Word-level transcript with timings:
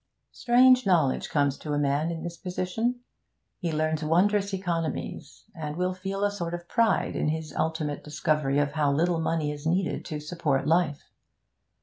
Strange 0.31 0.83
knowledge 0.83 1.29
comes 1.29 1.59
to 1.59 1.73
a 1.73 1.77
man 1.77 2.09
in 2.09 2.23
this 2.23 2.35
position. 2.35 3.01
He 3.59 3.71
learns 3.71 4.03
wondrous 4.03 4.51
economies, 4.51 5.43
and 5.53 5.75
will 5.77 5.93
feel 5.93 6.23
a 6.23 6.31
sort 6.31 6.55
of 6.55 6.67
pride 6.67 7.15
in 7.15 7.27
his 7.27 7.53
ultimate 7.53 8.03
discovery 8.03 8.57
of 8.57 8.71
how 8.71 8.91
little 8.91 9.19
money 9.19 9.51
is 9.51 9.67
needed 9.67 10.03
to 10.05 10.19
support 10.19 10.65
life. 10.65 11.11